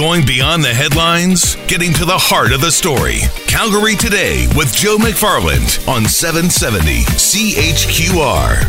[0.00, 3.18] Going beyond the headlines, getting to the heart of the story.
[3.46, 8.64] Calgary Today with Joe McFarland on 770 CHQR.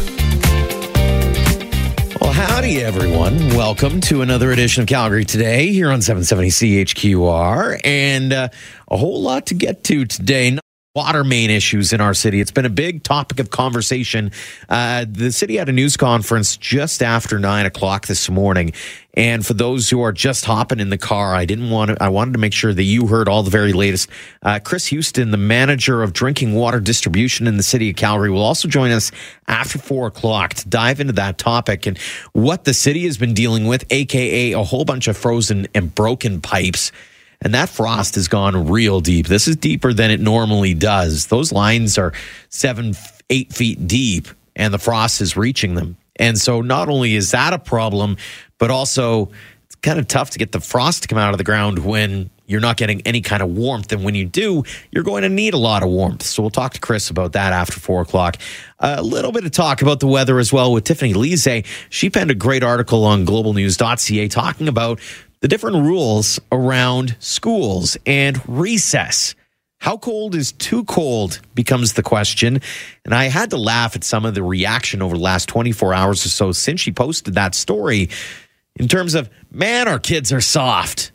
[2.19, 3.37] Well, howdy, everyone.
[3.55, 7.79] Welcome to another edition of Calgary Today here on 770 CHQR.
[7.85, 8.49] And uh,
[8.89, 10.57] a whole lot to get to today
[10.93, 12.41] water main issues in our city.
[12.41, 14.31] It's been a big topic of conversation.
[14.67, 18.73] Uh, the city had a news conference just after nine o'clock this morning.
[19.13, 22.09] And for those who are just hopping in the car, I didn't want to, I
[22.09, 24.09] wanted to make sure that you heard all the very latest.
[24.41, 28.41] Uh, Chris Houston, the manager of drinking water distribution in the city of Calgary, will
[28.41, 29.13] also join us
[29.47, 31.97] after four o'clock to dive into that topic and
[32.33, 36.41] what the city has been dealing with, AKA a whole bunch of frozen and broken
[36.41, 36.91] pipes
[37.41, 39.27] and that frost has gone real deep.
[39.27, 41.27] This is deeper than it normally does.
[41.27, 42.13] Those lines are
[42.49, 42.93] seven,
[43.29, 45.97] eight feet deep, and the frost is reaching them.
[46.17, 48.17] And so, not only is that a problem,
[48.59, 49.31] but also
[49.65, 52.29] it's kind of tough to get the frost to come out of the ground when
[52.45, 53.91] you're not getting any kind of warmth.
[53.93, 56.23] And when you do, you're going to need a lot of warmth.
[56.23, 58.37] So, we'll talk to Chris about that after four o'clock.
[58.79, 61.65] A little bit of talk about the weather as well with Tiffany Lezee.
[61.89, 64.99] She penned a great article on globalnews.ca talking about
[65.41, 69.35] the different rules around schools and recess.
[69.79, 72.61] How cold is too cold becomes the question.
[73.03, 76.25] And I had to laugh at some of the reaction over the last 24 hours
[76.25, 78.09] or so since she posted that story
[78.75, 81.11] in terms of, man, our kids are soft.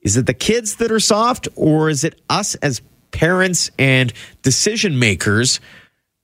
[0.00, 4.12] Is it the kids that are soft, or is it us as parents and
[4.42, 5.60] decision makers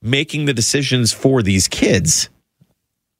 [0.01, 2.29] making the decisions for these kids?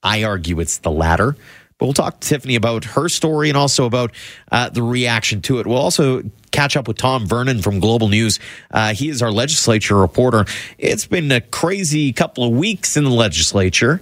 [0.03, 1.35] I argue it's the latter.
[1.79, 4.11] But we'll talk to Tiffany about her story and also about
[4.51, 5.65] uh, the reaction to it.
[5.65, 8.39] We'll also catch up with Tom Vernon from Global News.
[8.69, 10.45] Uh, he is our legislature reporter.
[10.77, 14.01] It's been a crazy couple of weeks in the legislature,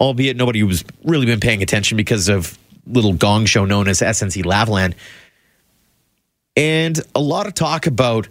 [0.00, 4.42] albeit nobody was really been paying attention because of little gong show known as SNC
[4.44, 4.94] Lavalin.
[6.56, 8.26] And a lot of talk about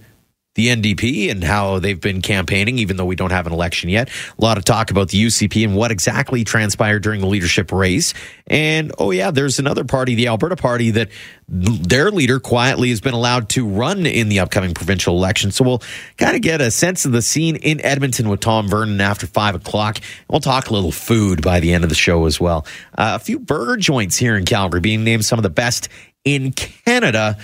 [0.58, 4.10] the NDP and how they've been campaigning, even though we don't have an election yet.
[4.10, 8.16] A lot of talk about the UCP and what exactly transpired during the leadership race.
[8.48, 11.10] And oh, yeah, there's another party, the Alberta Party, that
[11.48, 15.52] their leader quietly has been allowed to run in the upcoming provincial election.
[15.52, 15.84] So we'll
[16.18, 19.54] kind of get a sense of the scene in Edmonton with Tom Vernon after five
[19.54, 20.00] o'clock.
[20.28, 22.66] We'll talk a little food by the end of the show as well.
[22.98, 25.88] Uh, a few burger joints here in Calgary being named some of the best
[26.26, 27.38] in Canada.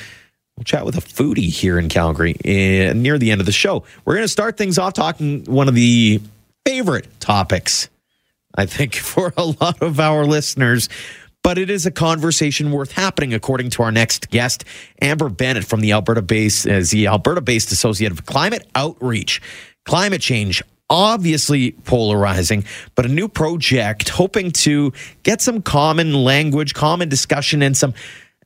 [0.57, 3.83] We'll chat with a foodie here in Calgary uh, near the end of the show.
[4.05, 6.21] We're going to start things off talking one of the
[6.65, 7.89] favorite topics,
[8.53, 10.89] I think, for a lot of our listeners.
[11.43, 14.63] But it is a conversation worth happening, according to our next guest,
[15.01, 19.41] Amber Bennett from the Alberta base, as the Alberta based associate of climate outreach.
[19.85, 22.63] Climate change, obviously polarizing,
[22.95, 24.93] but a new project hoping to
[25.23, 27.93] get some common language, common discussion, and some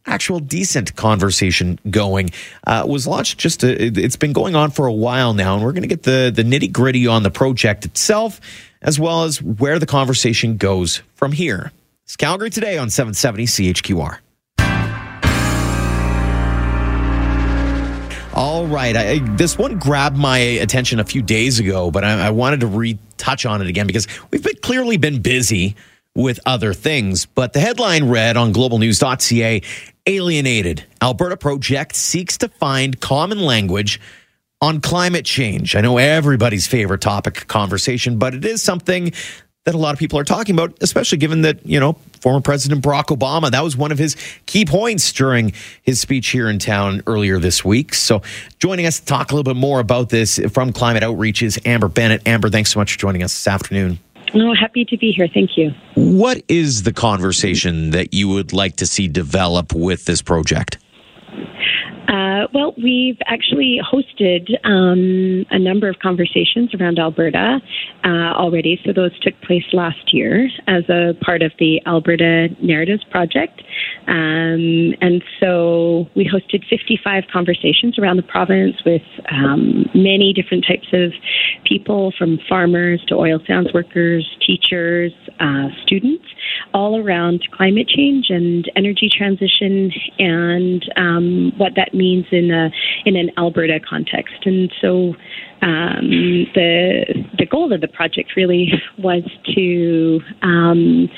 [0.07, 2.31] actual decent conversation going
[2.66, 5.73] uh, was launched just a, it's been going on for a while now and we're
[5.73, 8.40] going to get the the nitty gritty on the project itself
[8.81, 11.72] as well as where the conversation goes from here
[12.06, 14.19] it's calgary today on 770 chqr
[18.34, 22.29] all right I, this one grabbed my attention a few days ago but i, I
[22.29, 25.75] wanted to retouch on it again because we've been clearly been busy
[26.17, 27.28] with other things.
[27.28, 29.62] But the headline read on globalnews.ca
[30.07, 30.85] Alienated.
[31.01, 34.00] Alberta Project seeks to find common language
[34.62, 35.75] on climate change.
[35.75, 39.12] I know everybody's favorite topic conversation, but it is something
[39.66, 42.81] that a lot of people are talking about, especially given that, you know, former President
[42.81, 44.16] Barack Obama, that was one of his
[44.46, 45.51] key points during
[45.81, 47.94] his speech here in town earlier this week.
[47.94, 48.22] So
[48.59, 51.90] joining us to talk a little bit more about this from Climate Outreach is Amber
[51.90, 52.25] Bennett.
[52.25, 54.00] Amber, thanks so much for joining us this afternoon.
[54.33, 55.27] No, happy to be here.
[55.33, 55.71] Thank you.
[55.95, 60.77] What is the conversation that you would like to see develop with this project?
[62.07, 67.59] Uh, well, we've actually hosted um, a number of conversations around Alberta
[68.03, 68.79] uh, already.
[68.85, 73.62] So those took place last year as a part of the Alberta Narratives Project.
[74.07, 80.87] Um, and so we hosted 55 conversations around the province with um, many different types
[80.93, 81.11] of
[81.66, 85.11] people from farmers to oil sands workers, teachers,
[85.41, 86.23] uh, students,
[86.73, 92.70] all around climate change and energy transition and um, what that means in a
[93.05, 94.46] in an Alberta context.
[94.46, 95.16] And so
[95.61, 97.05] um, the
[97.38, 99.23] the goal of the project really was
[99.55, 101.09] to um,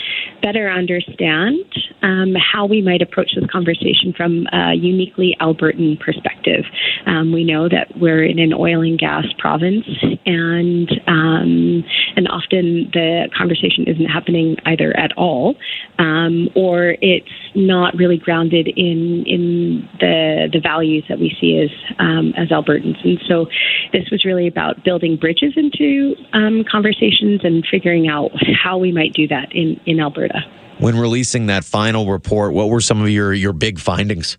[0.42, 1.66] better understand
[2.02, 6.64] um, how we might approach this conversation from a uniquely Albertan perspective.
[7.06, 9.86] Um, we know that we're in an oil and gas province,
[10.26, 11.84] and um,
[12.16, 15.56] and often the conversation isn't happening either at all,
[16.00, 21.70] um, or it's not really grounded in in the the values that we see as
[22.00, 23.04] um, as Albertans.
[23.04, 23.46] And so,
[23.92, 28.32] this was really about building bridges into um, conversations and figuring out
[28.64, 30.40] how we might do that in in Alberta.
[30.80, 34.38] When releasing that final report, what were some of your your big findings?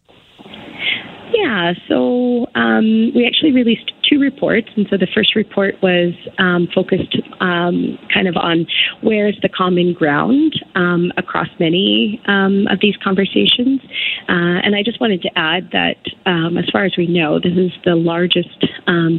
[1.32, 4.68] Yeah, so um, we actually released two reports.
[4.76, 8.66] And so the first report was um, focused um, kind of on
[9.02, 13.80] where's the common ground um, across many um, of these conversations.
[14.28, 15.96] Uh, and I just wanted to add that,
[16.26, 18.48] um, as far as we know, this is the largest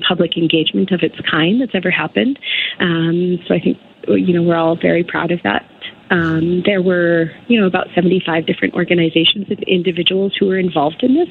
[0.08, 2.38] public engagement of its kind that's ever happened.
[2.80, 3.78] so I think
[4.08, 5.64] you know we're all very proud of that
[6.12, 11.16] um, there were, you know, about 75 different organizations and individuals who were involved in
[11.16, 11.30] this.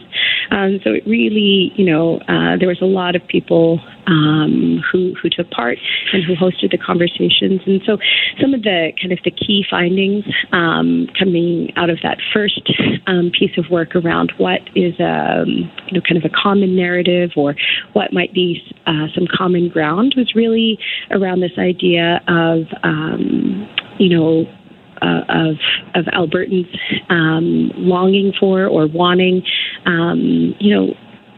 [0.50, 5.14] Um, so it really, you know, uh, there was a lot of people um, who
[5.22, 5.78] who took part
[6.12, 7.60] and who hosted the conversations.
[7.66, 7.98] And so
[8.40, 12.72] some of the kind of the key findings um, coming out of that first
[13.06, 16.74] um, piece of work around what is a, um, you know, kind of a common
[16.74, 17.54] narrative or
[17.92, 20.78] what might be uh, some common ground was really
[21.10, 22.64] around this idea of,
[23.98, 24.46] you know,
[25.02, 25.56] uh, of
[25.94, 26.68] of Albertans
[27.08, 29.42] um, longing for or wanting,
[29.86, 30.94] um, you know,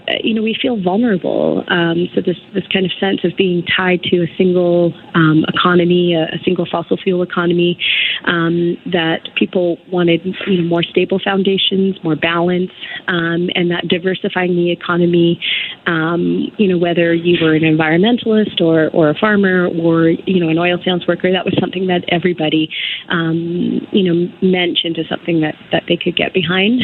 [0.08, 1.64] you know, we feel vulnerable.
[1.68, 6.14] Um, so this this kind of sense of being tied to a single um, economy,
[6.14, 7.78] a, a, single fossil fuel economy,
[8.24, 12.70] um, that people wanted you know more stable foundations, more balance,
[13.08, 15.40] um, and that diversifying the economy.
[15.86, 20.48] Um, you know, whether you were an environmentalist or or a farmer or you know
[20.48, 22.68] an oil sands worker, that was something that everybody
[23.08, 26.82] um, you know mentioned as something that that they could get behind.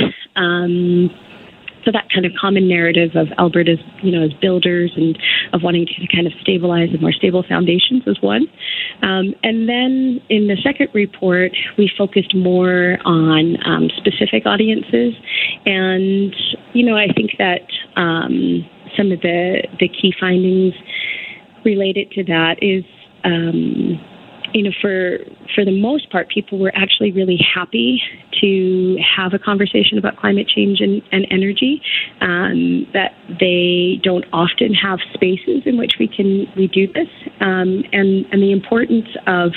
[1.89, 5.19] So that kind of common narrative of Alberta's, you know, as builders and
[5.55, 8.47] of wanting to kind of stabilize and more stable foundations is one.
[9.01, 15.15] Um, and then in the second report, we focused more on um, specific audiences.
[15.65, 16.37] And,
[16.75, 17.63] you know, I think that
[17.97, 20.75] um, some of the, the key findings
[21.65, 22.85] related to that is,
[23.25, 23.99] um,
[24.55, 25.19] you know, for
[25.55, 28.01] for the most part, people were actually really happy
[28.41, 31.83] to have a conversation about climate change and, and energy.
[32.21, 37.09] Um, that they don't often have spaces in which we can we do this,
[37.41, 39.53] um, and and the importance of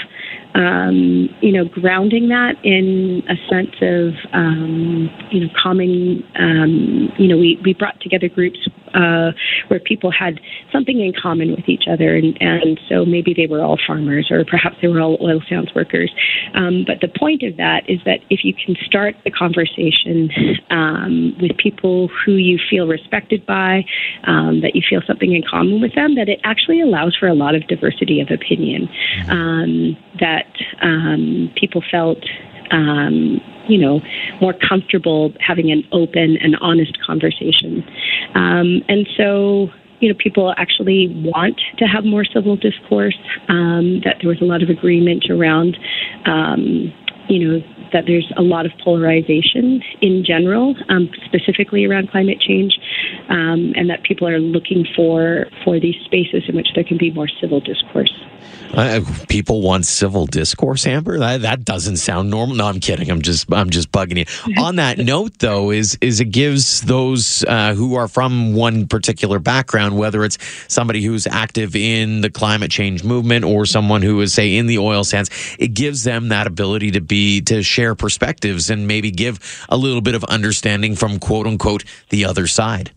[0.55, 6.23] um, you know grounding that in a sense of um, you know common.
[6.39, 8.59] Um, you know, we we brought together groups
[8.93, 9.31] uh,
[9.67, 10.39] where people had
[10.71, 14.43] something in common with each other, and and so maybe they were all farmers, or
[14.45, 16.11] perhaps they were all oil sands workers.
[16.53, 20.29] Um, but the point of that is that if you can start the conversation
[20.69, 23.85] um, with people who you feel respected by,
[24.25, 27.33] um, that you feel something in common with them, that it actually allows for a
[27.33, 28.89] lot of diversity of opinion.
[29.29, 29.97] Um,
[30.81, 32.19] um, people felt
[32.71, 34.01] um, you know,
[34.41, 37.83] more comfortable having an open and honest conversation.
[38.33, 43.17] Um, and so, you know, people actually want to have more civil discourse,
[43.49, 45.77] um, that there was a lot of agreement around,
[46.25, 46.93] um,
[47.29, 47.59] you know,
[47.93, 52.77] that there's a lot of polarization in general, um, specifically around climate change,
[53.29, 57.11] um, and that people are looking for for these spaces in which there can be
[57.11, 58.11] more civil discourse.
[58.73, 61.19] Uh, people want civil discourse, Amber.
[61.19, 62.55] That, that doesn't sound normal.
[62.55, 63.11] No, I'm kidding.
[63.11, 64.55] I'm just I'm just bugging you.
[64.63, 69.39] On that note, though, is is it gives those uh, who are from one particular
[69.39, 70.37] background, whether it's
[70.69, 74.77] somebody who's active in the climate change movement or someone who is say in the
[74.77, 79.65] oil sands, it gives them that ability to be to share perspectives and maybe give
[79.67, 82.89] a little bit of understanding from quote unquote the other side.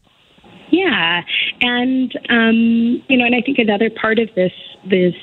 [0.70, 1.22] Yeah,
[1.60, 4.52] and um, you know, and I think another part of this
[4.88, 5.14] this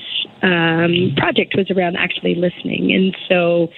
[0.43, 3.69] um, project was around actually listening, and so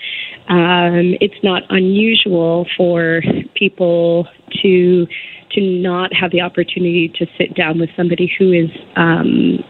[0.50, 3.22] um, it's not unusual for
[3.54, 4.28] people
[4.64, 5.06] to
[5.52, 9.64] to not have the opportunity to sit down with somebody who is um,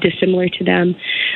[0.00, 0.94] dissimilar to them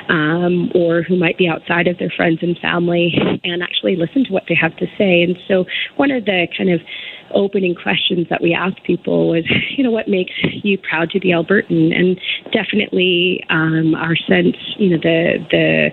[0.08, 4.32] um, or who might be outside of their friends and family and actually listen to
[4.32, 5.22] what they have to say.
[5.22, 5.64] And so,
[5.96, 6.80] one of the kind of
[7.32, 9.44] opening questions that we asked people was,
[9.76, 11.94] you know, what makes you proud to be Albertan?
[11.94, 12.20] And
[12.52, 15.88] definitely um, our sense, you know, the the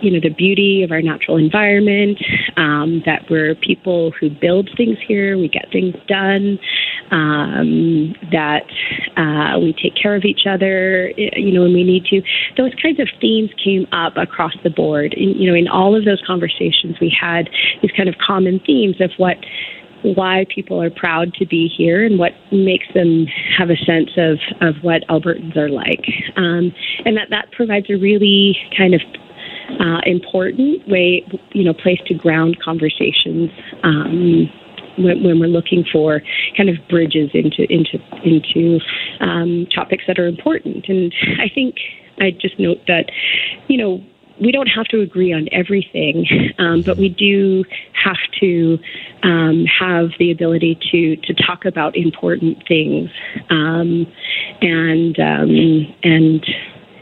[0.00, 2.18] you know the beauty of our natural environment,
[2.56, 6.58] um, that we're people who build things here, we get things done,
[7.10, 8.66] um, that
[9.16, 12.22] uh, we take care of each other, you know, when we need to.
[12.56, 15.14] Those kinds of themes came up across the board.
[15.14, 17.48] In, you know, in all of those conversations, we had
[17.82, 19.36] these kind of common themes of what
[20.14, 24.38] why people are proud to be here and what makes them have a sense of,
[24.60, 26.04] of what Albertans are like.
[26.36, 26.72] Um,
[27.04, 29.00] and that, that provides a really kind of
[29.80, 33.50] uh, important way, you know, place to ground conversations.
[33.82, 34.50] Um,
[34.98, 36.22] when, when, we're looking for
[36.56, 38.80] kind of bridges into into into
[39.20, 41.76] um, topics that are important, and I think
[42.18, 43.10] I just note that,
[43.68, 44.02] you know,
[44.40, 46.26] we don't have to agree on everything,
[46.58, 48.78] um, but we do have to
[49.22, 53.10] um, have the ability to to talk about important things,
[53.50, 54.06] um,
[54.60, 56.44] and um, and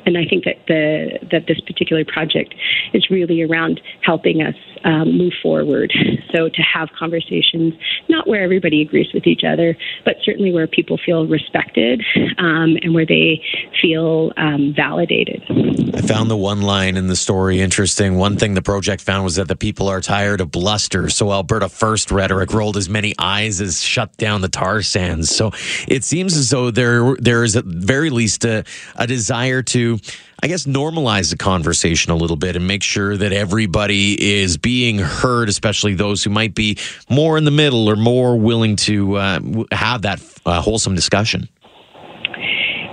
[0.07, 2.55] and I think that the that this particular project
[2.93, 5.93] is really around helping us um, move forward.
[6.33, 7.75] So to have conversations,
[8.09, 12.03] not where everybody agrees with each other, but certainly where people feel respected
[12.39, 13.43] um, and where they
[13.81, 15.43] feel um, validated.
[15.95, 18.17] I found the one line in the story interesting.
[18.17, 21.09] One thing the project found was that the people are tired of bluster.
[21.09, 25.35] So Alberta First rhetoric rolled as many eyes as shut down the tar sands.
[25.35, 25.53] So
[25.89, 28.65] it seems as though there there is at very least a,
[28.97, 29.94] a desire to
[30.43, 34.99] I guess, normalize the conversation a little bit and make sure that everybody is being
[34.99, 39.41] heard, especially those who might be more in the middle or more willing to uh,
[39.73, 41.49] have that uh, wholesome discussion.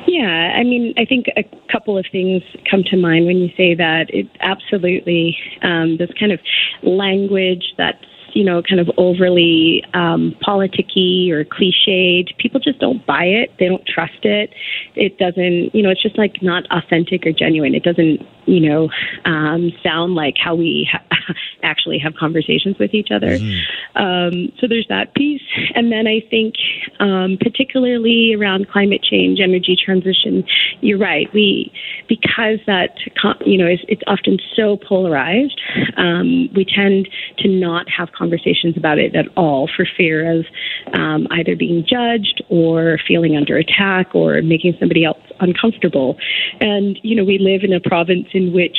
[0.08, 3.76] Yeah, I mean, I think a couple of things come to mind when you say
[3.76, 4.08] that.
[4.10, 6.40] It absolutely um, this kind of
[6.84, 12.38] language that's you know, kind of overly um, politicky or cliched.
[12.38, 13.52] People just don't buy it.
[13.60, 14.52] They don't trust it.
[14.96, 17.76] It doesn't, you know, it's just like not authentic or genuine.
[17.76, 18.90] It doesn't, you know,
[19.26, 21.04] um, sound like how we ha-
[21.64, 23.38] actually have conversations with each other.
[23.38, 24.02] Mm-hmm.
[24.02, 25.41] Um, so there's that piece.
[25.76, 26.56] And then I think,
[27.00, 30.44] um, particularly around climate change, energy transition,
[30.82, 31.28] you're right.
[31.34, 31.72] We,
[32.08, 32.98] because that,
[33.46, 35.60] you know, it's, it's often so polarized,
[35.98, 40.46] um, we tend to not have conversations about it at all for fear of
[40.94, 46.18] um, either being judged or feeling under attack or making somebody else uncomfortable.
[46.60, 48.78] And, you know, we live in a province in which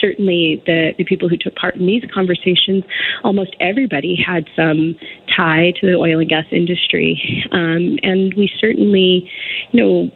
[0.00, 2.84] certainly the, the people who took part in these conversations,
[3.22, 4.96] almost everybody had some
[5.34, 7.46] tie to the oil and gas industry.
[7.52, 9.30] Um, and we certainly,
[9.72, 10.10] you know,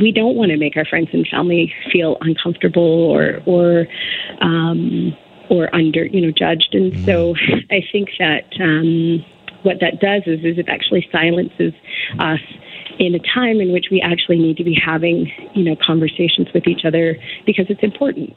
[0.00, 3.86] we don't want to make our friends and family feel uncomfortable or, or,
[4.40, 5.16] um,
[5.50, 6.70] or under, you know, judged.
[6.72, 7.04] And mm-hmm.
[7.04, 7.34] so
[7.70, 9.24] I think that um,
[9.62, 11.72] what that does is, is it actually silences
[12.18, 12.40] us
[12.98, 16.66] in a time in which we actually need to be having, you know, conversations with
[16.66, 18.34] each other because it's important.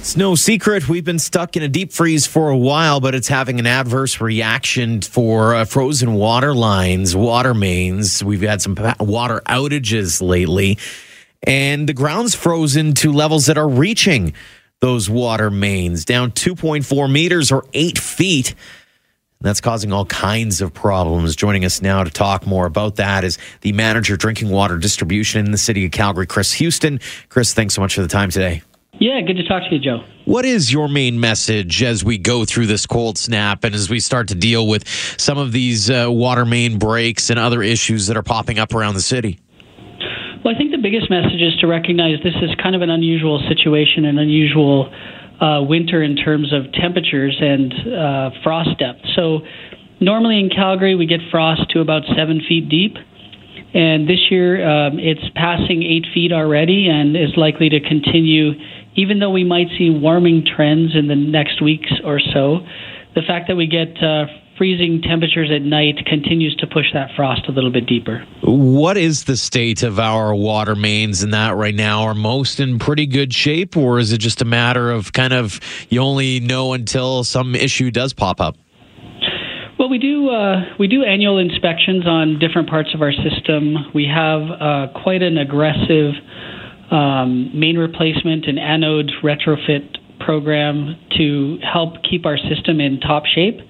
[0.00, 3.26] It's no secret we've been stuck in a deep freeze for a while, but it's
[3.26, 8.22] having an adverse reaction for uh, frozen water lines, water mains.
[8.22, 10.78] We've had some water outages lately
[11.46, 14.34] and the ground's frozen to levels that are reaching
[14.80, 18.54] those water mains down 2.4 meters or eight feet.
[19.40, 21.36] That's causing all kinds of problems.
[21.36, 25.52] Joining us now to talk more about that is the manager drinking water distribution in
[25.52, 27.00] the city of Calgary, Chris Houston.
[27.28, 28.62] Chris, thanks so much for the time today.
[28.98, 30.04] Yeah, good to talk to you, Joe.
[30.24, 34.00] What is your main message as we go through this cold snap and as we
[34.00, 34.88] start to deal with
[35.20, 38.94] some of these uh, water main breaks and other issues that are popping up around
[38.94, 39.38] the city?
[40.42, 43.42] Well, I think the biggest message is to recognize this is kind of an unusual
[43.48, 44.90] situation, an unusual
[45.40, 49.00] uh, winter in terms of temperatures and uh, frost depth.
[49.14, 49.40] So,
[50.00, 52.96] normally in Calgary, we get frost to about seven feet deep.
[53.74, 58.52] And this year, um, it's passing eight feet already and is likely to continue,
[58.94, 62.60] even though we might see warming trends in the next weeks or so.
[63.14, 64.26] The fact that we get uh,
[64.58, 68.26] freezing temperatures at night continues to push that frost a little bit deeper.
[68.42, 72.02] What is the state of our water mains in that right now?
[72.04, 75.60] Are most in pretty good shape, or is it just a matter of kind of
[75.90, 78.56] you only know until some issue does pop up?
[79.78, 83.76] Well, we do uh, we do annual inspections on different parts of our system.
[83.94, 86.14] We have uh, quite an aggressive
[86.90, 93.60] um, main replacement and anode retrofit program to help keep our system in top shape.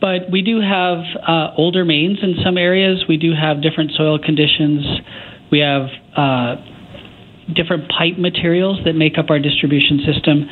[0.00, 3.04] But we do have uh, older mains in some areas.
[3.08, 4.86] We do have different soil conditions.
[5.52, 6.56] We have uh,
[7.54, 10.48] different pipe materials that make up our distribution system.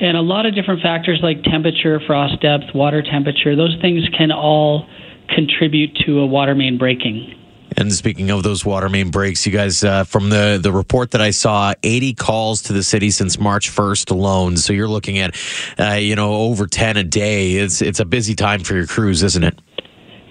[0.00, 4.32] And a lot of different factors like temperature, frost depth, water temperature, those things can
[4.32, 4.86] all
[5.34, 7.34] contribute to a water main breaking.
[7.76, 11.20] And speaking of those water main breaks, you guys, uh, from the, the report that
[11.20, 14.56] I saw, 80 calls to the city since March 1st alone.
[14.56, 15.36] So you're looking at,
[15.78, 17.54] uh, you know, over 10 a day.
[17.54, 19.58] It's, it's a busy time for your crews, isn't it?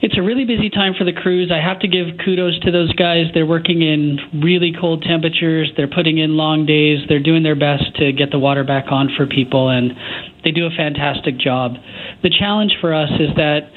[0.01, 1.51] It's a really busy time for the crews.
[1.53, 3.25] I have to give kudos to those guys.
[3.35, 5.71] They're working in really cold temperatures.
[5.77, 7.05] They're putting in long days.
[7.07, 9.69] They're doing their best to get the water back on for people.
[9.69, 9.91] And
[10.43, 11.75] they do a fantastic job.
[12.23, 13.69] The challenge for us is that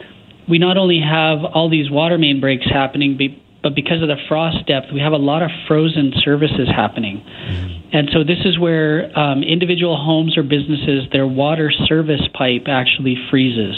[0.49, 3.19] we not only have all these water main breaks happening,
[3.65, 7.25] but because of the frost depth, we have a lot of frozen services happening.
[7.25, 7.97] Mm-hmm.
[7.97, 13.17] And so this is where um, individual homes or businesses, their water service pipe actually
[13.31, 13.75] freezes.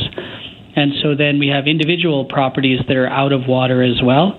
[0.75, 4.38] And so then we have individual properties that are out of water as well.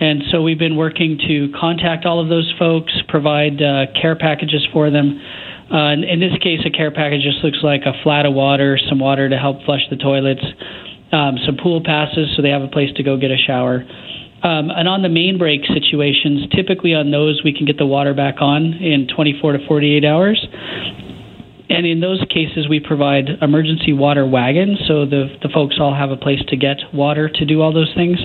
[0.00, 4.64] And so we've been working to contact all of those folks, provide uh, care packages
[4.72, 5.20] for them.
[5.74, 8.78] Uh, in, in, this case, a care package just looks like a flat of water,
[8.88, 10.44] some water to help flush the toilets,
[11.10, 13.84] um, some pool passes so they have a place to go get a shower.
[14.42, 18.14] Um, and on the main break situations, typically on those, we can get the water
[18.14, 20.46] back on in 24 to 48 hours.
[21.70, 26.10] And in those cases, we provide emergency water wagons, so the, the folks all have
[26.10, 28.18] a place to get water to do all those things.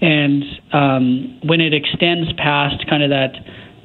[0.00, 3.32] And um, when it extends past kind of that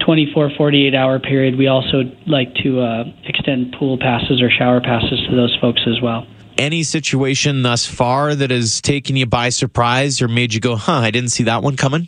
[0.05, 5.19] 24, 48 hour period, we also like to uh, extend pool passes or shower passes
[5.29, 6.25] to those folks as well.
[6.57, 10.99] Any situation thus far that has taken you by surprise or made you go, huh,
[10.99, 12.07] I didn't see that one coming?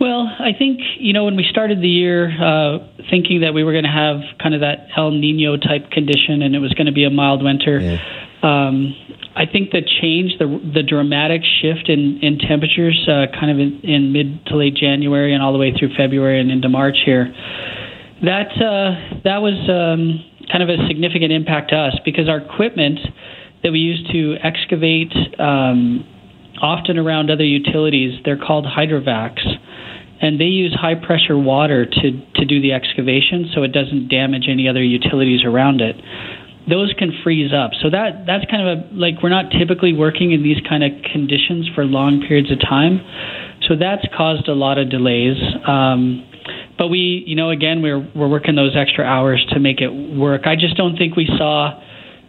[0.00, 2.78] Well, I think, you know, when we started the year uh,
[3.10, 6.54] thinking that we were going to have kind of that El Nino type condition and
[6.54, 7.98] it was going to be a mild winter, yeah.
[8.42, 8.94] um,
[9.38, 13.80] I think the change, the the dramatic shift in in temperatures, uh, kind of in,
[13.82, 17.32] in, mid to late January and all the way through February and into March here,
[18.22, 22.98] that uh, that was um, kind of a significant impact to us because our equipment
[23.62, 26.06] that we use to excavate, um,
[26.62, 29.44] often around other utilities, they're called hydrovacs,
[30.20, 34.46] and they use high pressure water to to do the excavation, so it doesn't damage
[34.48, 35.96] any other utilities around it
[36.68, 37.72] those can freeze up.
[37.80, 40.92] So that that's kind of a like we're not typically working in these kind of
[41.02, 43.00] conditions for long periods of time.
[43.66, 45.36] So that's caused a lot of delays.
[45.66, 46.27] Um,
[46.78, 50.46] but we, you know, again, we're we're working those extra hours to make it work.
[50.46, 51.80] I just don't think we saw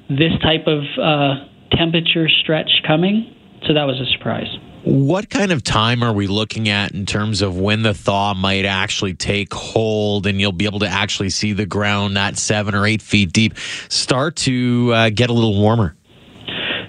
[0.10, 1.46] this type of uh,
[1.78, 3.36] temperature stretch coming.
[3.68, 4.48] So that was a surprise.
[4.84, 8.64] What kind of time are we looking at in terms of when the thaw might
[8.64, 12.86] actually take hold and you'll be able to actually see the ground at seven or
[12.86, 13.58] eight feet deep
[13.90, 15.96] start to uh, get a little warmer?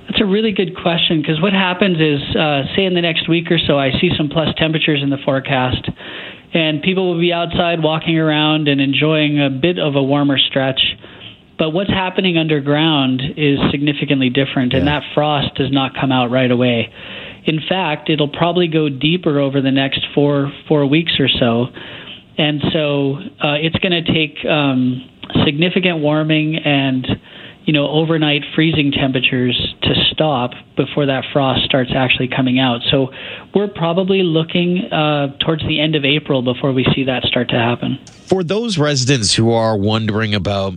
[0.08, 3.50] That's a really good question because what happens is, uh, say, in the next week
[3.50, 5.90] or so, I see some plus temperatures in the forecast,
[6.52, 10.80] and people will be outside walking around and enjoying a bit of a warmer stretch.
[11.58, 14.78] But what's happening underground is significantly different, yeah.
[14.78, 16.92] and that frost does not come out right away.
[17.44, 21.66] In fact, it'll probably go deeper over the next four four weeks or so,
[22.38, 25.08] and so uh, it's going to take um,
[25.44, 27.06] significant warming and
[27.64, 32.80] you know overnight freezing temperatures to stop before that frost starts actually coming out.
[32.90, 33.08] So
[33.54, 37.56] we're probably looking uh, towards the end of April before we see that start to
[37.56, 37.98] happen.
[38.30, 40.74] For those residents who are wondering about,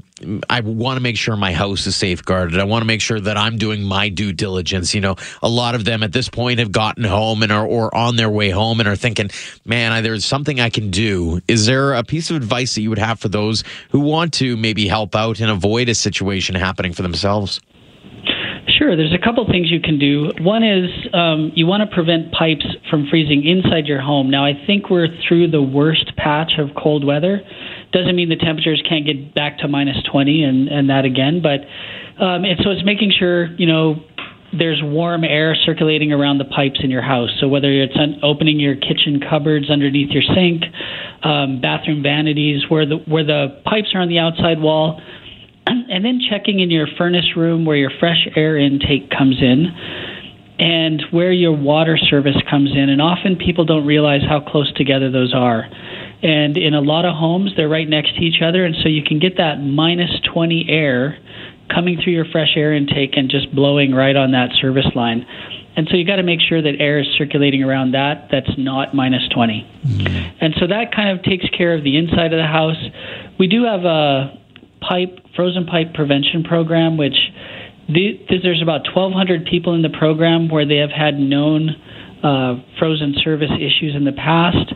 [0.50, 2.60] I want to make sure my house is safeguarded.
[2.60, 4.96] I want to make sure that I'm doing my due diligence.
[4.96, 7.96] You know, a lot of them at this point have gotten home and are or
[7.96, 9.30] on their way home and are thinking,
[9.66, 11.42] man, there's something I can do.
[11.48, 14.58] Is there a piece of advice that you would have for those who want to
[14.58, 17.62] maybe help out and avoid a situation happening for themselves?
[18.84, 18.98] Sure.
[18.98, 20.30] There's a couple things you can do.
[20.44, 24.30] One is um, you want to prevent pipes from freezing inside your home.
[24.30, 27.40] Now, I think we're through the worst patch of cold weather.
[27.94, 31.62] Doesn't mean the temperatures can't get back to minus 20 and, and that again, but
[32.22, 34.04] um, and so it's making sure you know
[34.52, 37.30] there's warm air circulating around the pipes in your house.
[37.40, 40.64] So whether it's opening your kitchen cupboards underneath your sink,
[41.24, 45.00] um, bathroom vanities, where the where the pipes are on the outside wall
[45.66, 49.68] and then checking in your furnace room where your fresh air intake comes in
[50.60, 52.90] and where your water service comes in.
[52.90, 55.64] And often people don't realize how close together those are.
[56.22, 58.66] And in a lot of homes, they're right next to each other.
[58.66, 61.18] And so you can get that minus 20 air
[61.74, 65.26] coming through your fresh air intake and just blowing right on that service line.
[65.76, 68.94] And so you got to make sure that air is circulating around that that's not
[68.94, 69.68] minus 20.
[69.86, 70.38] Mm-hmm.
[70.40, 72.78] And so that kind of takes care of the inside of the house.
[73.40, 74.38] We do have a
[74.82, 77.18] pipe frozen pipe prevention program, which
[77.88, 81.70] the, there's about 1,200 people in the program where they have had known
[82.24, 84.74] uh, frozen service issues in the past.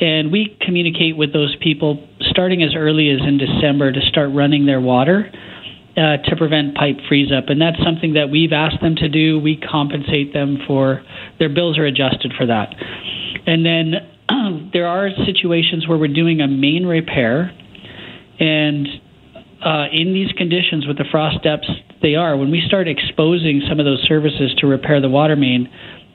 [0.00, 4.66] And we communicate with those people starting as early as in December to start running
[4.66, 5.30] their water
[5.96, 7.48] uh, to prevent pipe freeze up.
[7.48, 9.38] And that's something that we've asked them to do.
[9.40, 11.02] We compensate them for
[11.38, 12.74] their bills are adjusted for that.
[13.46, 17.52] And then there are situations where we're doing a main repair
[18.38, 18.86] and
[19.66, 21.68] uh, in these conditions with the frost depths
[22.00, 25.68] they are, when we start exposing some of those services to repair the water main,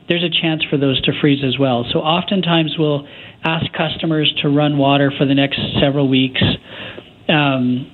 [0.07, 1.85] there's a chance for those to freeze as well.
[1.91, 3.05] So oftentimes we'll
[3.43, 6.41] ask customers to run water for the next several weeks.
[7.27, 7.91] Um,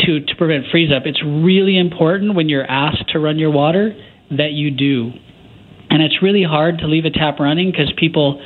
[0.00, 3.94] to to prevent freeze up, it's really important when you're asked to run your water
[4.30, 5.10] that you do.
[5.90, 8.40] And it's really hard to leave a tap running because people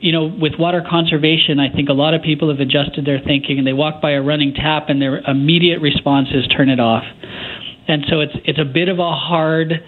[0.00, 3.58] you know, with water conservation, I think a lot of people have adjusted their thinking
[3.58, 7.04] and they walk by a running tap and their immediate response is turn it off.
[7.88, 9.82] And so it's it's a bit of a hard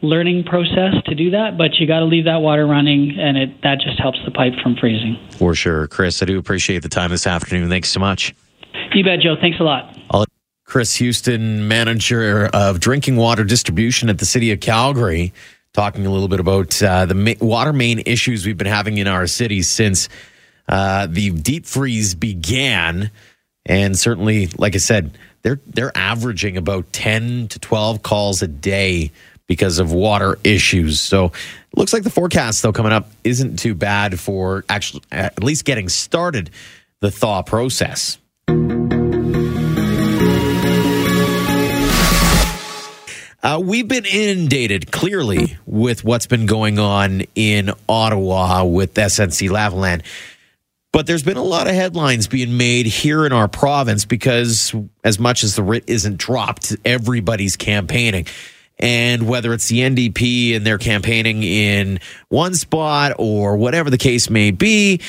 [0.00, 3.62] learning process to do that, but you got to leave that water running, and it
[3.62, 5.16] that just helps the pipe from freezing.
[5.38, 6.22] For sure, Chris.
[6.22, 7.68] I do appreciate the time this afternoon.
[7.68, 8.34] Thanks so much.
[8.94, 9.36] You bet, Joe.
[9.40, 9.96] Thanks a lot.
[10.10, 10.24] I'll
[10.64, 15.32] Chris Houston, manager of drinking water distribution at the city of Calgary,
[15.72, 19.06] talking a little bit about uh, the ma- water main issues we've been having in
[19.06, 20.08] our city since
[20.68, 23.10] uh, the deep freeze began,
[23.66, 29.10] and certainly, like I said they're they're averaging about 10 to 12 calls a day
[29.46, 31.00] because of water issues.
[31.00, 31.32] So
[31.76, 35.88] looks like the forecast though coming up isn't too bad for actually at least getting
[35.88, 36.50] started
[37.00, 38.18] the thaw process.
[43.42, 50.02] Uh, we've been inundated clearly with what's been going on in Ottawa with SNC Lavalin.
[50.92, 55.18] But there's been a lot of headlines being made here in our province because, as
[55.18, 58.26] much as the writ isn't dropped, everybody's campaigning.
[58.78, 64.30] And whether it's the NDP and they're campaigning in one spot or whatever the case
[64.30, 65.00] may be,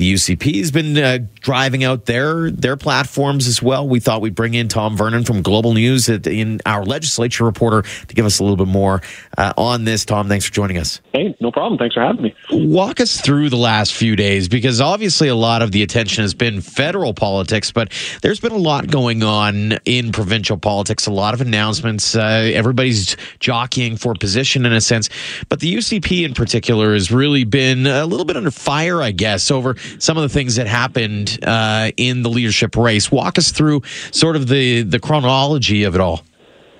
[0.00, 3.86] the UCP has been uh, driving out their their platforms as well.
[3.86, 8.14] We thought we'd bring in Tom Vernon from Global News in our legislature reporter to
[8.14, 9.02] give us a little bit more
[9.36, 10.06] uh, on this.
[10.06, 11.02] Tom, thanks for joining us.
[11.12, 11.78] Hey, no problem.
[11.78, 12.34] Thanks for having me.
[12.50, 16.32] Walk us through the last few days because obviously a lot of the attention has
[16.32, 21.06] been federal politics, but there's been a lot going on in provincial politics.
[21.06, 22.16] A lot of announcements.
[22.16, 25.10] Uh, everybody's jockeying for position in a sense,
[25.50, 29.50] but the UCP in particular has really been a little bit under fire, I guess,
[29.50, 33.10] over some of the things that happened uh, in the leadership race.
[33.10, 36.22] Walk us through sort of the the chronology of it all.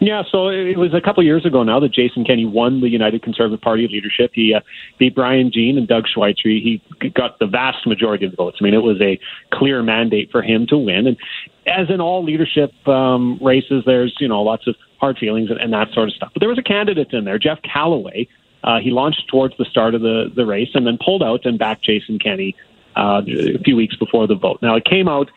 [0.02, 3.22] Yeah, so it was a couple years ago now that Jason Kenney won the United
[3.22, 4.30] Conservative Party leadership.
[4.32, 4.60] He uh,
[4.98, 6.48] beat Brian Jean and Doug Schweitzer.
[6.48, 6.82] He
[7.14, 8.56] got the vast majority of the votes.
[8.62, 9.20] I mean, it was a
[9.52, 11.06] clear mandate for him to win.
[11.06, 11.18] And
[11.66, 15.70] as in all leadership um, races, there's you know lots of hard feelings and, and
[15.74, 16.30] that sort of stuff.
[16.32, 18.26] But there was a candidate in there, Jeff Callaway.
[18.64, 21.58] Uh, he launched towards the start of the, the race and then pulled out and
[21.58, 22.54] backed Jason Kenney
[22.96, 24.59] uh, a few weeks before the vote.
[24.62, 25.31] Now, it came out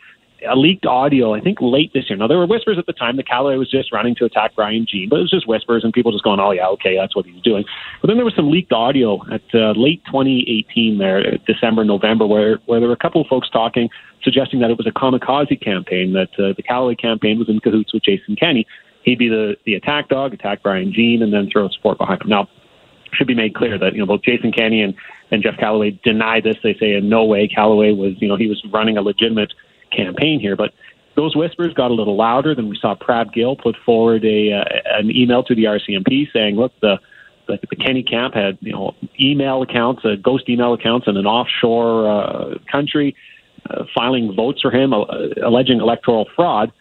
[0.48, 2.16] a leaked audio, I think late this year.
[2.16, 4.86] Now, there were whispers at the time that Callaway was just running to attack Brian
[4.88, 7.26] Jean, but it was just whispers and people just going, oh, yeah, okay, that's what
[7.26, 7.64] he's doing.
[8.00, 12.58] But then there was some leaked audio at uh, late 2018 there, December, November, where,
[12.66, 13.88] where there were a couple of folks talking,
[14.22, 17.92] suggesting that it was a kamikaze campaign, that uh, the Callaway campaign was in cahoots
[17.92, 18.66] with Jason Kenney.
[19.02, 22.28] He'd be the, the attack dog, attack Brian Jean, and then throw support behind him.
[22.28, 22.48] Now,
[23.14, 24.94] should be made clear that you know both Jason Kenney and,
[25.30, 26.56] and Jeff Callaway deny this.
[26.62, 29.52] They say in no way Callaway was you know he was running a legitimate
[29.90, 30.72] campaign here, but
[31.16, 32.54] those whispers got a little louder.
[32.54, 34.64] Then we saw Prab Gill put forward a uh,
[34.98, 36.98] an email to the RCMP saying, look, the
[37.46, 41.26] the, the Kenney camp had you know email accounts, uh, ghost email accounts in an
[41.26, 43.14] offshore uh, country,
[43.70, 45.04] uh, filing votes for him, uh,
[45.42, 46.72] alleging electoral fraud.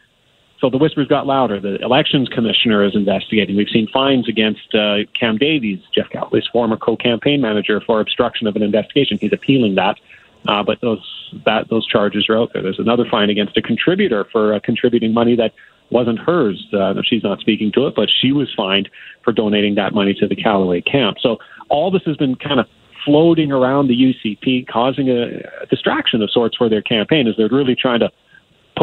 [0.64, 1.60] So the whispers got louder.
[1.60, 3.58] The elections commissioner is investigating.
[3.58, 8.56] We've seen fines against uh, Cam Davies, Jeff Callaway's former co-campaign manager, for obstruction of
[8.56, 9.18] an investigation.
[9.20, 10.00] He's appealing that,
[10.48, 11.02] uh, but those
[11.46, 12.64] that those charges are out there.
[12.64, 15.52] There's another fine against a contributor for uh, contributing money that
[15.90, 16.66] wasn't hers.
[16.72, 18.88] Uh, she's not speaking to it, but she was fined
[19.22, 21.18] for donating that money to the Callaway camp.
[21.20, 22.68] So all this has been kind of
[23.04, 27.50] floating around the UCP, causing a, a distraction of sorts for their campaign as they're
[27.50, 28.10] really trying to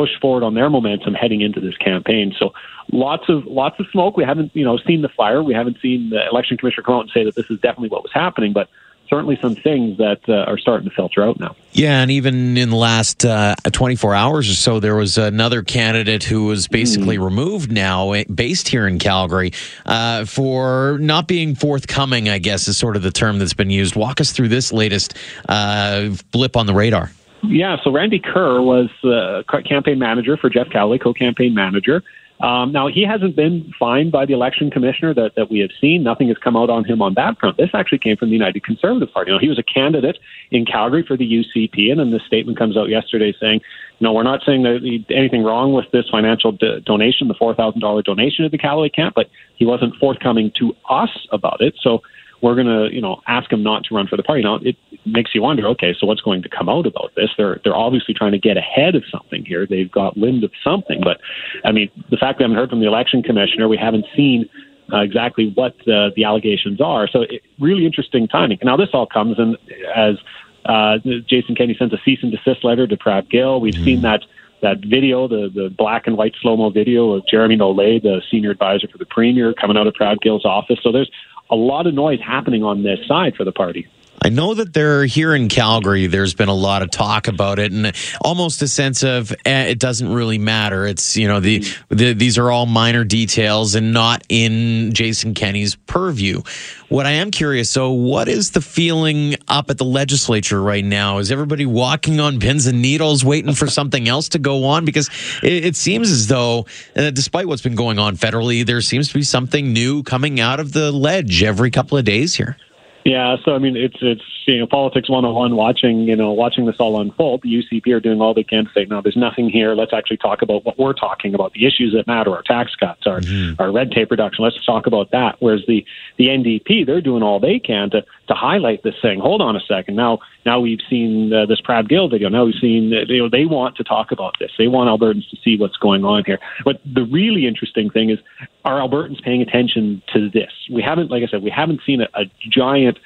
[0.01, 2.35] push forward on their momentum heading into this campaign.
[2.39, 2.53] So
[2.91, 4.17] lots of lots of smoke.
[4.17, 5.43] We haven't you know seen the fire.
[5.43, 8.03] We haven't seen the election commissioner come out and say that this is definitely what
[8.03, 8.69] was happening, but
[9.11, 11.55] certainly some things that uh, are starting to filter out now.
[11.73, 16.23] Yeah, and even in the last uh, 24 hours or so, there was another candidate
[16.23, 17.25] who was basically mm.
[17.25, 19.53] removed now, eh, based here in Calgary,
[19.85, 23.97] uh, for not being forthcoming, I guess is sort of the term that's been used.
[23.97, 25.15] Walk us through this latest
[25.49, 27.11] uh, blip on the radar.
[27.43, 32.03] Yeah, so Randy Kerr was uh, campaign manager for Jeff Callaway, co-campaign manager.
[32.41, 36.03] Um, now he hasn't been fined by the election commissioner that, that we have seen.
[36.03, 37.59] Nothing has come out on him on that front.
[37.59, 39.31] This actually came from the United Conservative Party.
[39.31, 40.17] You know, he was a candidate
[40.51, 43.61] in Calgary for the UCP, and then this statement comes out yesterday saying,
[44.01, 47.81] "No, we're not saying that anything wrong with this financial do- donation, the four thousand
[47.81, 52.01] dollar donation to the Callaway camp, but he wasn't forthcoming to us about it." So
[52.43, 54.43] we're going to, you know, ask him not to run for the party.
[54.43, 57.29] Now, it makes you wonder, okay, so what's going to come out about this?
[57.37, 59.67] They're they're obviously trying to get ahead of something here.
[59.67, 61.21] They've got wind of something, but
[61.65, 64.49] I mean, the fact we haven't heard from the election commissioner, we haven't seen
[64.93, 67.09] uh, exactly what uh, the allegations are.
[67.09, 68.59] So, it, really interesting timing.
[68.63, 69.57] Now, this all comes in
[69.95, 70.17] as
[70.65, 70.99] uh,
[71.29, 73.61] Jason Kenney sends a cease and desist letter to Prab Gill.
[73.61, 73.85] We've mm-hmm.
[73.85, 74.23] seen that
[74.63, 78.51] that video, the the black and white slow mo video of Jeremy Nolais, the senior
[78.51, 80.79] advisor for the premier, coming out of Prab Gill's office.
[80.83, 81.11] So there's
[81.51, 83.89] a lot of noise happening on this side for the party.
[84.23, 86.07] I know that they're here in Calgary.
[86.07, 89.79] There's been a lot of talk about it, and almost a sense of eh, it
[89.79, 90.87] doesn't really matter.
[90.87, 95.75] It's you know the, the these are all minor details and not in Jason Kenney's
[95.75, 96.43] purview.
[96.91, 101.19] What I am curious, so what is the feeling up at the legislature right now?
[101.19, 104.85] Is everybody walking on pins and needles, waiting for something else to go on?
[104.85, 105.09] Because
[105.43, 109.15] it, it seems as though, uh, despite what's been going on federally, there seems to
[109.15, 112.59] be something new coming out of the ledge every couple of days here.
[113.05, 115.57] Yeah, so I mean, it's it's you know politics 101.
[115.57, 118.73] Watching you know watching this all unfold, the UCP are doing all they can to
[118.73, 119.75] say, no, there's nothing here.
[119.75, 123.07] Let's actually talk about what we're talking about, the issues that matter, our tax cuts,
[123.07, 123.61] our mm-hmm.
[123.61, 124.45] our red tape reduction.
[124.45, 125.37] Let's talk about that.
[125.39, 125.85] Whereas the
[126.19, 129.19] the NDP, they're doing all they can to to highlight this thing.
[129.19, 129.97] Hold on a second.
[129.97, 132.29] Now now we've seen uh, this Prab Gill video.
[132.29, 134.51] Now we've seen uh, you know they want to talk about this.
[134.59, 136.39] They want Albertans to see what's going on here.
[136.65, 138.19] But the really interesting thing is,
[138.65, 140.51] are Albertans paying attention to this?
[140.71, 142.99] We haven't, like I said, we haven't seen a, a giant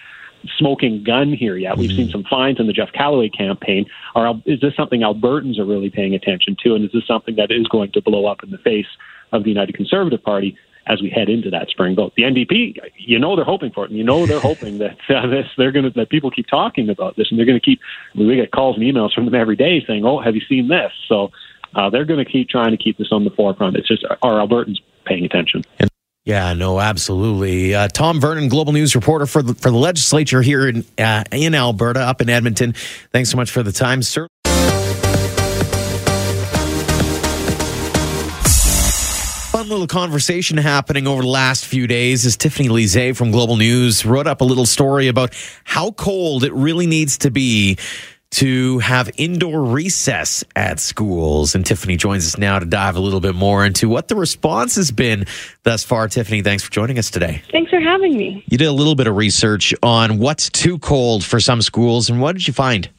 [0.59, 1.77] smoking gun here yet.
[1.77, 2.13] We've seen mm-hmm.
[2.13, 3.87] some fines in the Jeff Callaway campaign.
[4.15, 6.75] Are, is this something Albertans are really paying attention to?
[6.75, 8.87] And is this something that is going to blow up in the face
[9.33, 12.13] of the United Conservative Party as we head into that spring vote?
[12.17, 15.27] The NDP, you know, they're hoping for it, and you know they're hoping that uh,
[15.27, 17.81] this they're going to that people keep talking about this, and they're going to keep.
[18.15, 20.93] We get calls and emails from them every day saying, "Oh, have you seen this?"
[21.09, 21.31] So.
[21.77, 23.75] Uh, they're going to keep trying to keep this on the forefront.
[23.75, 25.65] It's just are Albertans paying attention?
[25.81, 25.91] And-
[26.25, 27.75] yeah, no, absolutely.
[27.75, 31.55] Uh, Tom Vernon, global news reporter for the, for the legislature here in uh, in
[31.55, 32.75] Alberta, up in Edmonton.
[33.13, 34.27] Thanks so much for the time, sir.
[39.53, 44.05] Fun little conversation happening over the last few days as Tiffany Lezee from Global News
[44.05, 45.33] wrote up a little story about
[45.63, 47.79] how cold it really needs to be
[48.35, 51.55] to have indoor recess at schools.
[51.55, 54.75] And Tiffany joins us now to dive a little bit more into what the response
[54.75, 55.27] has been
[55.63, 56.09] thus far.
[56.09, 57.43] Tiffany, thanks for joining us today.
[57.53, 58.45] Thanks for having me.
[58.49, 62.21] You did a little bit of research on what's too cold for some schools, and
[62.21, 62.91] what did you find?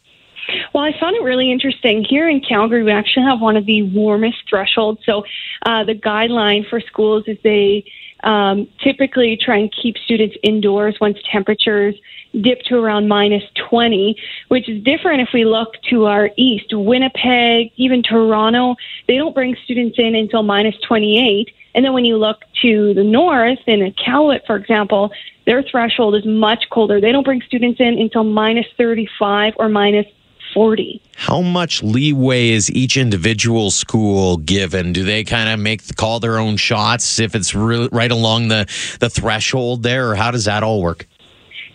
[0.73, 2.05] Well, I found it really interesting.
[2.07, 5.01] Here in Calgary, we actually have one of the warmest thresholds.
[5.05, 5.23] So,
[5.65, 7.85] uh, the guideline for schools is they
[8.25, 11.95] um, typically try and keep students indoors once temperatures
[12.41, 14.17] dip to around minus 20,
[14.49, 16.73] which is different if we look to our east.
[16.73, 18.75] Winnipeg, even Toronto,
[19.07, 21.53] they don't bring students in until minus 28.
[21.75, 25.11] And then when you look to the north, in Iqaluit, for example,
[25.45, 26.99] their threshold is much colder.
[26.99, 30.07] They don't bring students in until minus 35 or minus
[30.55, 31.01] 40.
[31.17, 34.93] How much leeway is each individual school given?
[34.93, 38.65] Do they kind of make call their own shots if it's right along the,
[38.99, 41.05] the threshold there, or how does that all work?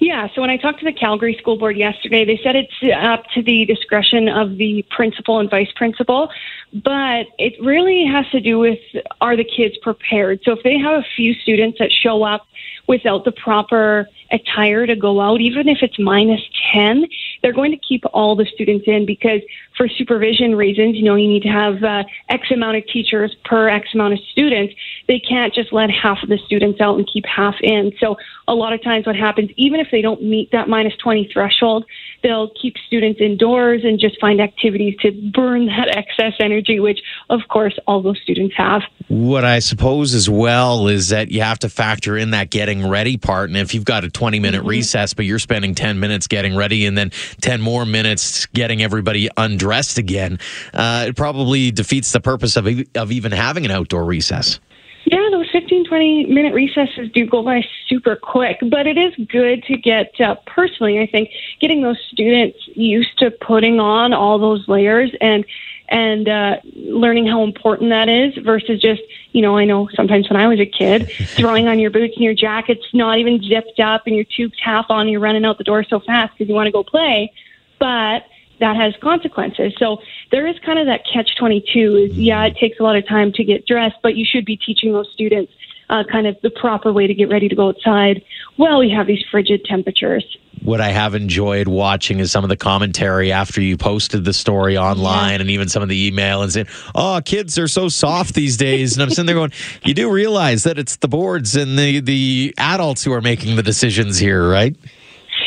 [0.01, 3.25] Yeah, so when I talked to the Calgary School Board yesterday, they said it's up
[3.35, 6.31] to the discretion of the principal and vice principal,
[6.73, 8.79] but it really has to do with
[9.21, 10.41] are the kids prepared?
[10.43, 12.47] So if they have a few students that show up
[12.87, 16.41] without the proper attire to go out, even if it's minus
[16.73, 17.07] 10,
[17.43, 19.41] they're going to keep all the students in because
[19.77, 23.69] for supervision reasons, you know, you need to have uh, X amount of teachers per
[23.69, 24.75] X amount of students.
[25.09, 27.93] They can't just let half of the students out and keep half in.
[27.99, 28.17] So
[28.47, 31.85] a lot of times what happens, even if they don't meet that minus 20 threshold,
[32.23, 37.41] they'll keep students indoors and just find activities to burn that excess energy, which of
[37.49, 38.83] course all those students have.
[39.09, 43.17] What I suppose as well is that you have to factor in that getting ready
[43.17, 43.49] part.
[43.49, 44.69] And if you've got a 20 minute mm-hmm.
[44.69, 47.09] recess, but you're spending 10 minutes getting ready and then
[47.41, 50.39] 10 more minutes getting everybody undressed again,
[50.75, 54.61] uh, it probably defeats the purpose of, of even having an outdoor recess.
[55.07, 59.63] Yeah, those 15, 20 minute recesses do go by super quick, but it is good
[59.65, 64.69] to get, uh, personally, I think, getting those students used to putting on all those
[64.69, 65.47] layers and
[65.91, 70.41] and uh, learning how important that is versus just, you know, I know sometimes when
[70.41, 74.07] I was a kid, throwing on your boots and your jackets not even zipped up
[74.07, 76.69] and your tubes half on, you're running out the door so fast because you want
[76.69, 77.33] to go play.
[77.79, 78.25] But
[78.61, 79.73] that has consequences.
[79.79, 80.01] So
[80.31, 83.33] there is kind of that catch 22 is, yeah, it takes a lot of time
[83.33, 85.53] to get dressed, but you should be teaching those students
[85.89, 88.23] uh, kind of the proper way to get ready to go outside
[88.57, 90.25] while we have these frigid temperatures.
[90.63, 94.77] What I have enjoyed watching is some of the commentary after you posted the story
[94.77, 95.41] online yeah.
[95.41, 98.95] and even some of the email and saying, oh, kids are so soft these days.
[98.95, 99.53] And I'm sitting there going,
[99.85, 103.63] you do realize that it's the boards and the, the adults who are making the
[103.63, 104.77] decisions here, right?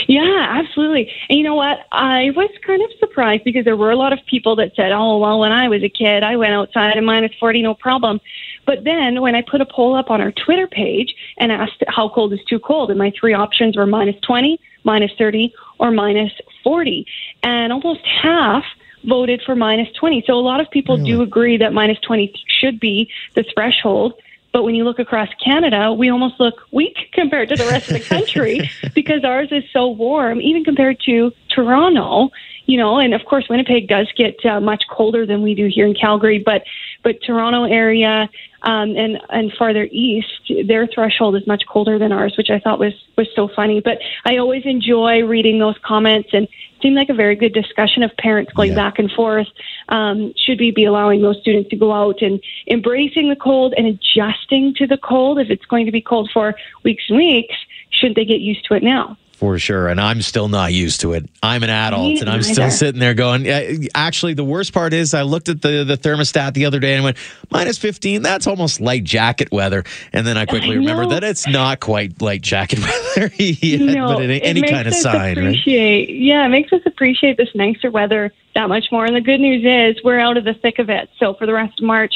[0.07, 1.11] Yeah, absolutely.
[1.29, 1.79] And you know what?
[1.91, 5.17] I was kind of surprised because there were a lot of people that said, oh,
[5.19, 8.19] well, when I was a kid, I went outside and minus 40, no problem.
[8.65, 12.09] But then when I put a poll up on our Twitter page and asked how
[12.09, 16.31] cold is too cold, and my three options were minus 20, minus 30, or minus
[16.63, 17.05] 40.
[17.43, 18.63] And almost half
[19.05, 20.23] voted for minus 20.
[20.25, 24.13] So a lot of people do agree that minus 20 should be the threshold.
[24.53, 27.95] But when you look across Canada, we almost look weak compared to the rest of
[27.95, 32.29] the country because ours is so warm, even compared to Toronto.
[32.65, 35.85] You know, and of course, Winnipeg does get uh, much colder than we do here
[35.85, 36.39] in Calgary.
[36.39, 36.63] But
[37.03, 38.29] but Toronto area
[38.63, 42.79] um, and and farther east, their threshold is much colder than ours, which I thought
[42.79, 43.81] was was so funny.
[43.81, 46.47] But I always enjoy reading those comments and
[46.81, 48.75] seemed like a very good discussion of parents going Yeah.
[48.75, 49.47] back and forth.
[49.89, 53.87] Um, should we be allowing those students to go out and embracing the cold and
[53.87, 57.55] adjusting to the cold if it's going to be cold for weeks and weeks?
[57.89, 59.17] Should they get used to it now?
[59.43, 59.89] For sure.
[59.89, 61.29] And I'm still not used to it.
[61.43, 63.45] I'm an adult and I'm still sitting there going,
[63.93, 67.03] actually, the worst part is I looked at the, the thermostat the other day and
[67.03, 67.17] went,
[67.51, 69.83] minus 15, that's almost light jacket weather.
[70.13, 72.79] And then I quickly I remembered that it's not quite light jacket
[73.17, 75.37] weather yet, no, but any, it any makes kind of us sign, right?
[75.39, 79.03] appreciate, Yeah, it makes us appreciate this nicer weather that much more.
[79.03, 81.09] And the good news is we're out of the thick of it.
[81.19, 82.13] So for the rest of March,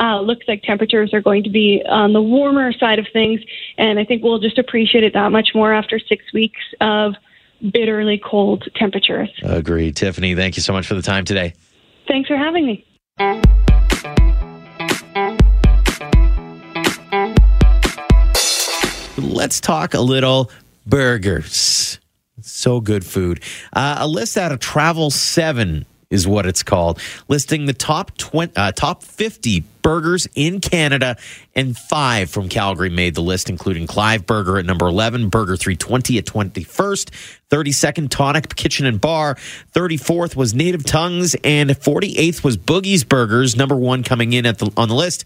[0.00, 3.40] uh, looks like temperatures are going to be on the warmer side of things,
[3.76, 7.14] and I think we'll just appreciate it that much more after six weeks of
[7.70, 9.28] bitterly cold temperatures.
[9.42, 9.96] Agreed.
[9.96, 11.52] Tiffany, thank you so much for the time today.
[12.08, 12.86] Thanks for having me.
[19.18, 20.50] Let's talk a little
[20.86, 21.98] burgers.
[22.40, 23.42] So good food.
[23.72, 28.52] Uh, a list out of Travel 7 is what it's called, listing the top 20,
[28.56, 31.16] uh, top 50 burgers in Canada,
[31.54, 36.18] and five from Calgary made the list, including Clive Burger at number 11, Burger 320
[36.18, 37.10] at 21st,
[37.48, 39.36] 32nd Tonic Kitchen and Bar,
[39.72, 44.70] 34th was Native Tongues, and 48th was Boogie's Burgers, number one coming in at the
[44.76, 45.24] on the list.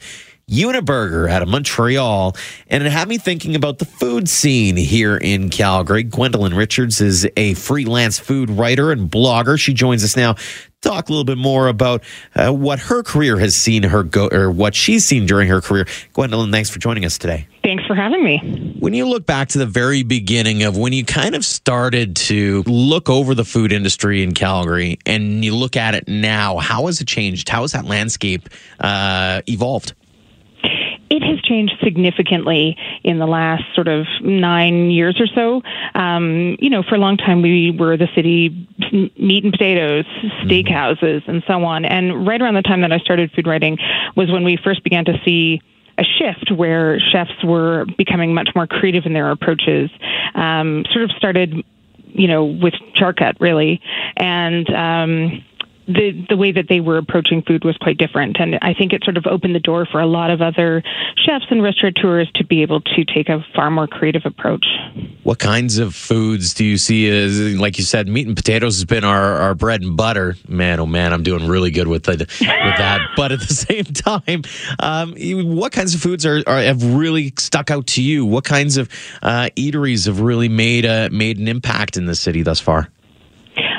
[0.49, 2.37] Uniburger out of Montreal.
[2.69, 6.03] And it had me thinking about the food scene here in Calgary.
[6.03, 9.59] Gwendolyn Richards is a freelance food writer and blogger.
[9.59, 10.37] She joins us now.
[10.85, 12.05] Talk a little bit more about
[12.37, 15.87] uh, what her career has seen her go, or what she's seen during her career.
[16.13, 17.49] Gwendolyn, thanks for joining us today.
[17.63, 18.77] Thanks for having me.
[18.81, 22.63] When you look back to the very beginning of when you kind of started to
[22.67, 27.01] look over the food industry in Calgary and you look at it now, how has
[27.01, 27.49] it changed?
[27.49, 29.95] How has that landscape uh, evolved?
[31.11, 35.63] It has changed significantly in the last sort of nine years or so.
[35.95, 40.05] Um, you know, for a long time we were the city meat and potatoes,
[40.45, 41.85] steakhouses, and so on.
[41.85, 43.79] And right around the time that I started food writing
[44.17, 45.61] was when we first began to see
[45.99, 49.91] a shift where chefs were becoming much more creative in their approaches.
[50.35, 51.65] Um, sort of started,
[52.07, 53.81] you know, with charcut really,
[54.17, 54.69] and.
[54.75, 55.45] Um,
[55.87, 59.05] the the way that they were approaching food was quite different, and I think it
[59.05, 60.83] sort of opened the door for a lot of other
[61.17, 64.67] chefs and restaurateurs to be able to take a far more creative approach.
[65.23, 68.85] What kinds of foods do you see as, like you said, meat and potatoes has
[68.85, 70.37] been our, our bread and butter.
[70.49, 73.01] Man, oh man, I'm doing really good with it, with that.
[73.17, 74.43] But at the same time,
[74.81, 75.15] um,
[75.57, 78.27] what kinds of foods are, are have really stuck out to you?
[78.27, 78.89] What kinds of
[79.23, 82.89] uh, eateries have really made a made an impact in the city thus far?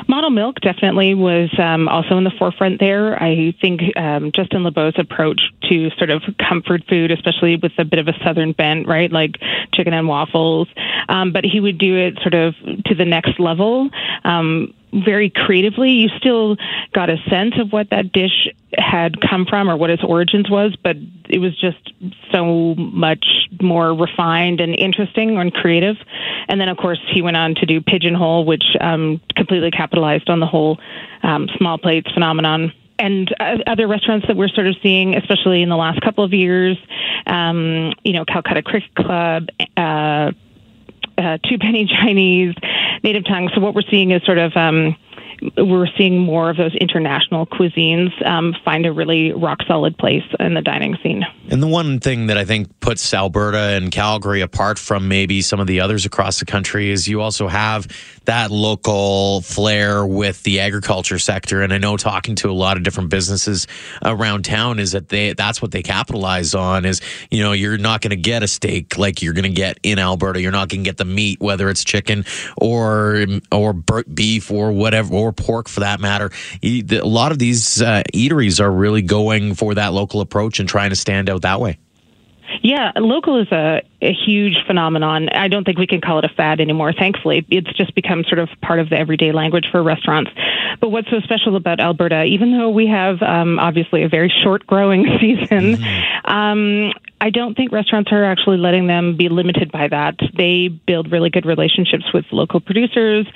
[0.08, 3.20] Model Milk definitely was um, also in the forefront there.
[3.20, 7.98] I think um, Justin Leboe's approach to sort of comfort food, especially with a bit
[7.98, 9.36] of a southern bent, right, like
[9.74, 10.68] chicken and waffles,
[11.08, 12.54] um, but he would do it sort of
[12.86, 13.90] to the next level.
[14.24, 16.56] Um, very creatively, you still
[16.92, 20.76] got a sense of what that dish had come from or what its origins was,
[20.82, 20.96] but
[21.28, 21.92] it was just
[22.32, 25.96] so much more refined and interesting and creative.
[26.48, 30.40] And then, of course, he went on to do Pigeonhole, which um, completely capitalized on
[30.40, 30.78] the whole
[31.22, 32.72] um, small plates phenomenon.
[32.98, 36.32] And uh, other restaurants that we're sort of seeing, especially in the last couple of
[36.32, 36.78] years,
[37.26, 40.32] um, you know, Calcutta Cricket Club, uh,
[41.18, 42.54] uh, two penny Chinese,
[43.02, 43.50] native tongue.
[43.54, 44.96] So what we're seeing is sort of um,
[45.56, 50.54] we're seeing more of those international cuisines um, find a really rock solid place in
[50.54, 51.24] the dining scene.
[51.50, 55.60] And the one thing that I think puts Alberta and Calgary apart from maybe some
[55.60, 57.86] of the others across the country is you also have
[58.26, 61.62] that local flair with the agriculture sector.
[61.62, 63.66] And I know talking to a lot of different businesses
[64.04, 68.02] around town is that they that's what they capitalize on is, you know, you're not
[68.02, 70.40] going to get a steak like you're going to get in Alberta.
[70.40, 72.24] You're not going to get the meat, whether it's chicken
[72.56, 76.30] or or beef or whatever, or pork for that matter.
[76.62, 80.90] A lot of these uh, eateries are really going for that local approach and trying
[80.90, 81.78] to stand out that way.
[82.62, 85.28] Yeah, local is a, a huge phenomenon.
[85.30, 87.46] I don't think we can call it a fad anymore, thankfully.
[87.50, 90.30] It's just become sort of part of the everyday language for restaurants.
[90.80, 94.66] But what's so special about Alberta, even though we have um, obviously a very short
[94.66, 95.82] growing season,
[96.24, 100.16] um, I don't think restaurants are actually letting them be limited by that.
[100.36, 103.26] They build really good relationships with local producers.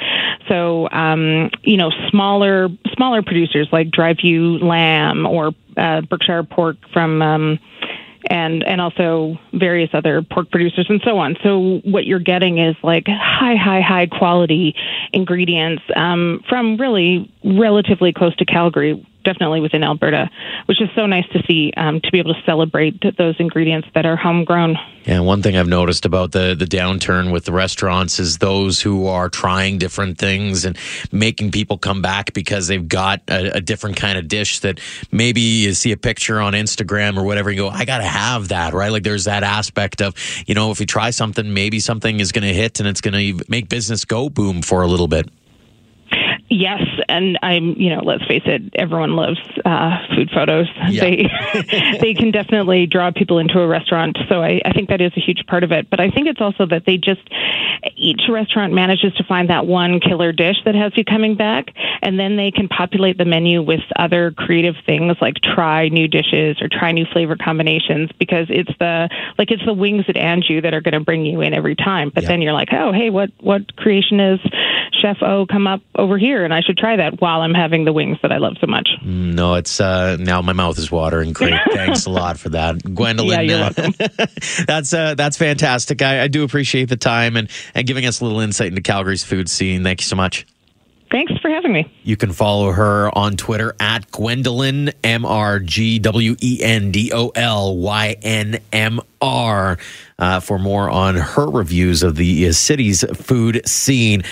[0.49, 7.23] So, um, you know, smaller smaller producers like Driveview Lamb or uh, Berkshire Pork from.
[7.23, 7.59] Um,
[8.29, 11.37] and and also various other pork producers and so on.
[11.43, 14.75] So what you're getting is like high, high, high quality
[15.13, 20.31] ingredients um, from really relatively close to Calgary, definitely within Alberta,
[20.67, 24.07] which is so nice to see um, to be able to celebrate those ingredients that
[24.07, 24.77] are homegrown.
[25.05, 29.07] Yeah, one thing I've noticed about the the downturn with the restaurants is those who
[29.07, 30.77] are trying different things and
[31.11, 34.79] making people come back because they've got a, a different kind of dish that
[35.11, 38.49] maybe you see a picture on Instagram or whatever, you go, I got to have
[38.49, 38.93] that, right?
[38.93, 40.15] Like there's that aspect of,
[40.47, 43.39] you know, if you try something, maybe something is going to hit and it's going
[43.39, 45.29] to make business go boom for a little bit.
[46.53, 50.67] Yes, and I'm, you know, let's face it, everyone loves uh, food photos.
[50.89, 51.01] Yeah.
[51.03, 54.19] They they can definitely draw people into a restaurant.
[54.29, 55.89] So I, I think that is a huge part of it.
[55.89, 57.21] But I think it's also that they just
[57.97, 61.67] each restaurant manages to find that one killer dish that has you coming back,
[62.03, 66.61] and then they can populate the menu with other creative things like try new dishes
[66.61, 70.75] or try new flavor combinations because it's the like it's the wings at Anju that
[70.75, 72.11] are going to bring you in every time.
[72.13, 72.31] But Yeah.
[72.31, 74.41] then you're like, oh hey, what what creation is
[75.01, 77.93] Chef O come up over here, and I should try that while I'm having the
[77.93, 78.89] wings that I love so much.
[79.03, 81.33] No, it's uh, now my mouth is watering.
[81.33, 83.49] Great, thanks a lot for that, Gwendolyn.
[83.49, 84.27] Yeah, you're uh,
[84.67, 86.03] that's uh, that's fantastic.
[86.03, 89.25] I, I do appreciate the time and and giving us a little insight into Calgary's
[89.25, 89.83] food scene.
[89.83, 90.47] Thank you so much.
[91.11, 91.93] Thanks for having me.
[92.05, 97.11] You can follow her on Twitter at Gwendolyn M R G W E N D
[97.13, 99.79] O L Y N M R
[100.19, 104.23] uh, for more on her reviews of the uh, city's food scene.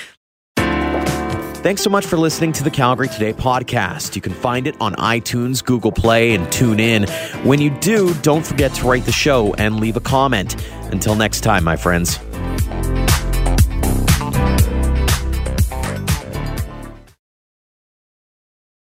[1.69, 4.17] Thanks so much for listening to the Calgary Today podcast.
[4.17, 7.03] You can find it on iTunes, Google Play, and tune in.
[7.45, 10.57] When you do, don't forget to rate the show and leave a comment.
[10.93, 12.19] Until next time, my friends.